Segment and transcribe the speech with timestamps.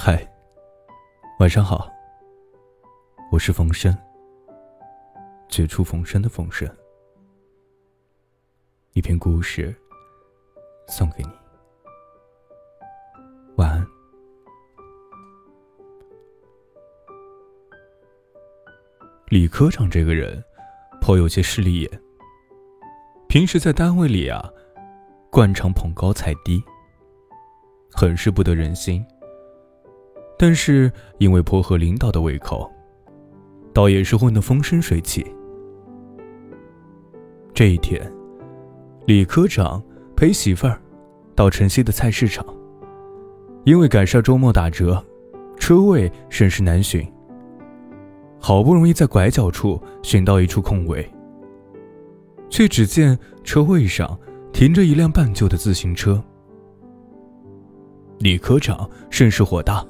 [0.00, 0.24] 嗨，
[1.40, 1.90] 晚上好。
[3.32, 3.92] 我是冯生，
[5.48, 6.72] 绝处逢生的冯生。
[8.92, 9.74] 一篇故事
[10.86, 11.30] 送给你，
[13.56, 13.84] 晚安。
[19.26, 20.42] 李科长这个人
[21.00, 22.02] 颇有些势利眼，
[23.28, 24.48] 平时在单位里啊，
[25.28, 26.62] 惯常捧高踩低，
[27.90, 29.04] 很是不得人心。
[30.38, 32.70] 但是因为颇合领导的胃口，
[33.74, 35.26] 倒也是混得风生水起。
[37.52, 38.00] 这一天，
[39.04, 39.82] 李科长
[40.14, 40.80] 陪媳妇儿
[41.34, 42.46] 到城西的菜市场，
[43.64, 45.04] 因为赶上周末打折，
[45.58, 47.04] 车位甚是难寻。
[48.38, 51.04] 好不容易在拐角处寻到一处空位，
[52.48, 54.16] 却只见车位上
[54.52, 56.22] 停着一辆半旧的自行车。
[58.20, 59.84] 李科长甚是火大。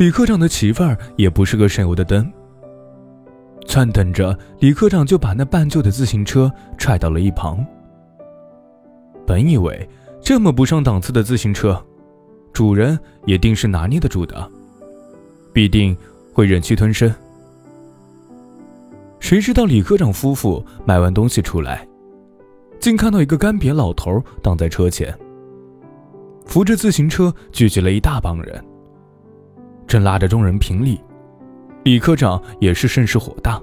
[0.00, 2.26] 李科长的媳妇儿也不是个省油的灯，
[3.66, 7.62] 撺等着李科长就把那半旧的自行车踹到了一旁。
[9.26, 9.86] 本以为
[10.22, 11.78] 这么不上档次的自行车，
[12.50, 14.50] 主人也定是拿捏得住的，
[15.52, 15.94] 必定。
[16.32, 17.12] 会忍气吞声。
[19.18, 21.86] 谁知道李科长夫妇买完东西出来，
[22.78, 25.12] 竟看到一个干瘪老头挡在车前，
[26.46, 28.64] 扶着自行车聚集了一大帮人，
[29.90, 31.00] 正拉着众人评理。
[31.82, 33.60] 李科长也是甚是火大。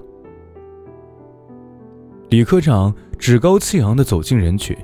[2.28, 4.76] 李科长趾高气扬的走进人群，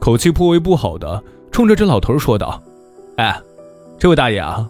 [0.00, 2.58] 口气颇为不好的冲着这老头说道
[3.18, 3.38] ：“哎，
[3.98, 4.66] 这位大爷啊，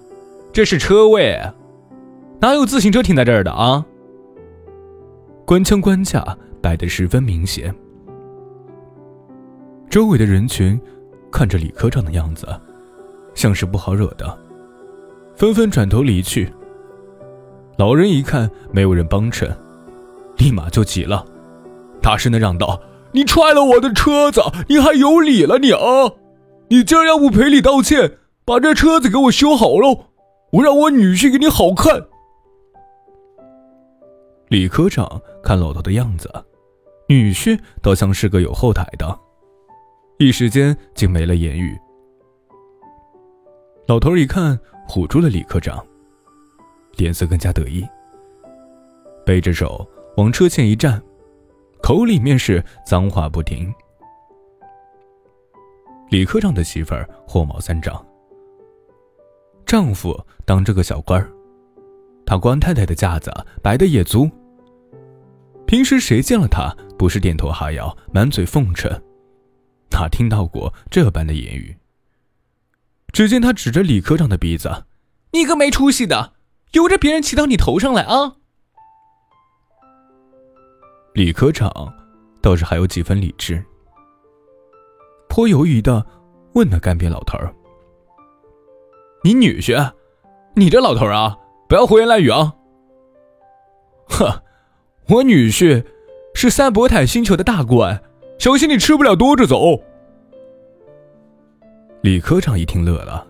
[0.52, 1.40] 这是车位。”
[2.40, 3.86] 哪有自行车停在这儿的啊？
[5.46, 7.72] 官腔官架摆得十分明显。
[9.88, 10.80] 周围的人群
[11.30, 12.48] 看着李科长的样子，
[13.32, 14.36] 像是不好惹的，
[15.34, 16.52] 纷纷转头离去。
[17.78, 19.56] 老人一看没有人帮衬，
[20.36, 21.24] 立马就急了，
[22.00, 22.80] 大声的嚷道
[23.12, 26.12] ：“你踹了我的车子，你还有理了你啊！
[26.68, 30.06] 你今儿要不赔礼道歉，把这车子给我修好喽，
[30.52, 32.06] 我让我女婿给你好看。”
[34.48, 36.30] 李科长看老头的样子，
[37.08, 39.18] 女婿倒像是个有后台的，
[40.18, 41.76] 一时间竟没了言语。
[43.92, 44.58] 老头一看，
[44.88, 45.86] 唬住了李科长，
[46.96, 47.86] 脸色更加得意，
[49.22, 49.86] 背着手
[50.16, 50.98] 往车前一站，
[51.82, 53.70] 口里面是脏话不停。
[56.08, 58.02] 李科长的媳妇儿火冒三丈，
[59.66, 61.30] 丈夫当这个小官儿，
[62.24, 63.30] 他官太太的架子
[63.62, 64.26] 摆的也足。
[65.66, 68.90] 平时谁见了他不是点头哈腰、满嘴奉承？
[69.90, 71.76] 哪听到过这般的言语？
[73.12, 74.84] 只见他指着李科长的鼻子
[75.32, 76.32] ：“你个没出息的，
[76.72, 78.36] 由着别人骑到你头上来啊！”
[81.14, 81.92] 李科长
[82.40, 83.62] 倒是还有几分理智，
[85.28, 86.06] 颇犹豫的
[86.54, 87.54] 问那干瘪老头儿
[89.22, 89.92] ：“你女婿？
[90.54, 91.36] 你这老头啊，
[91.68, 92.54] 不要胡言乱语啊！”
[94.08, 94.42] 哼。
[95.08, 95.84] 我女婿
[96.32, 98.00] 是三伯坦星球的大官，
[98.38, 99.82] 小心你吃不了兜着走。
[102.02, 103.24] 李科长一听乐了，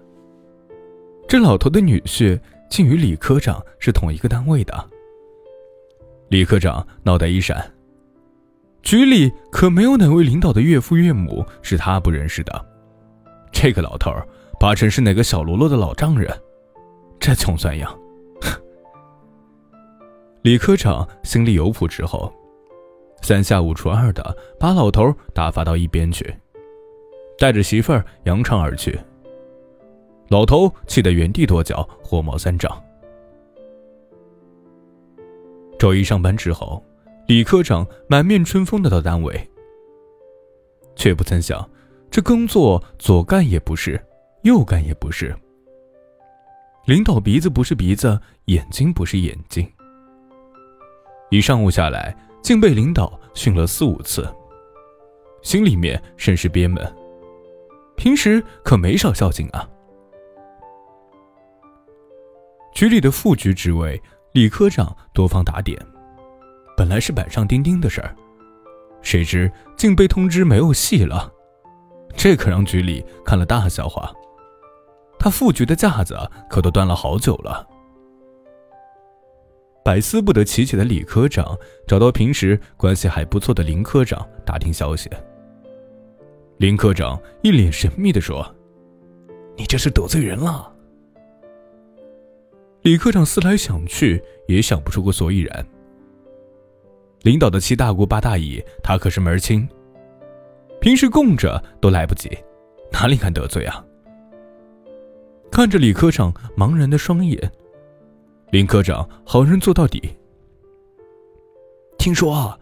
[1.28, 2.40] 这老头的女婿
[2.70, 4.88] 竟与李科长是同一个单位的。
[6.30, 7.70] 李科长脑袋一闪，
[8.82, 12.66] 局里可没有哪位领导的岳父岳母是他不认识的。
[13.52, 14.10] 这个老头
[14.58, 16.34] 八成是哪个小喽啰的老丈人，
[17.20, 17.94] 这穷酸样。
[20.40, 22.32] 李科长心里有谱之后，
[23.20, 26.34] 三下五除二的把老头打发到一边去，
[27.42, 28.96] 带着媳妇儿扬长而去。
[30.28, 32.70] 老头气得原地跺脚，火冒三丈。
[35.76, 36.80] 周一上班之后，
[37.26, 39.50] 李科长满面春风的到单位，
[40.94, 41.68] 却不曾想，
[42.12, 44.00] 这工作左干也不是，
[44.42, 45.34] 右干也不是。
[46.84, 49.68] 领导鼻子不是鼻子，眼睛不是眼睛。
[51.28, 54.32] 一上午下来，竟被领导训了四五次，
[55.42, 56.80] 心里面甚是憋闷。
[58.02, 59.64] 平时可没少孝敬啊。
[62.74, 64.02] 局里的副局职位，
[64.32, 65.80] 李科长多方打点，
[66.76, 68.12] 本来是板上钉钉的事儿，
[69.02, 71.32] 谁知竟被通知没有戏了，
[72.16, 74.12] 这可让局里看了大笑话。
[75.16, 76.18] 他副局的架子
[76.50, 77.64] 可都端了好久了。
[79.84, 81.56] 百思不得其解的李科长
[81.86, 85.08] 找到平时关系还不错的林科长打听消息。
[86.62, 88.54] 林科长一脸神秘地说
[89.58, 90.72] ：“你这是得罪人了。”
[92.82, 95.66] 李科长思来想去，也想不出个所以然。
[97.22, 99.68] 领导的七大姑八大姨，他可是门儿清。
[100.80, 102.30] 平时供着都来不及，
[102.92, 103.84] 哪里敢得罪啊？
[105.50, 107.50] 看着李科长茫然的双眼，
[108.52, 110.00] 林科长好人做到底。
[111.98, 112.56] 听说，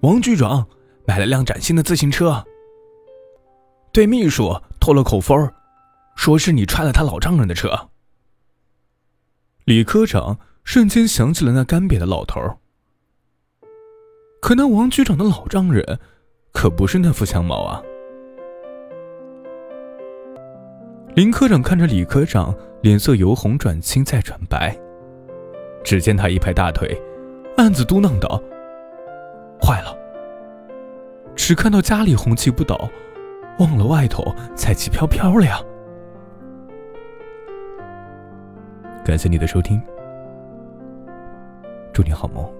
[0.00, 0.68] 王局长
[1.06, 2.44] 买了辆崭新的自行车，
[3.96, 5.50] 对秘书托了口风，
[6.16, 7.88] 说是你踹了他老丈人的车。
[9.64, 12.38] 李科长瞬间想起了那干瘪的老头
[14.42, 15.98] 可那王局长的老丈人，
[16.52, 17.82] 可不是那副相貌啊。
[21.14, 24.78] 林科长看着李科长，脸色由红转青再转白。
[25.82, 27.00] 只见他一拍大腿，
[27.56, 28.38] 暗自嘟囔道
[29.58, 29.96] ：“坏了！
[31.34, 32.90] 只看到家里红旗不倒，
[33.58, 35.58] 忘了外头彩旗飘飘了呀！”
[39.04, 39.80] 感谢你的收听，
[41.92, 42.55] 祝你好梦。